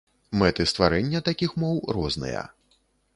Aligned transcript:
Мэты 0.41 0.65
стварэння 0.71 1.21
такіх 1.29 1.53
моў 1.65 1.77
розныя. 1.99 2.41